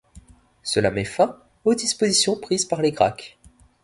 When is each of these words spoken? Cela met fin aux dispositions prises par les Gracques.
Cela 0.63 0.89
met 0.89 1.05
fin 1.05 1.37
aux 1.63 1.75
dispositions 1.75 2.35
prises 2.35 2.65
par 2.65 2.81
les 2.81 2.91
Gracques. 2.91 3.37